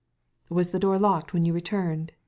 [0.49, 2.13] "Was the door locked when you returned?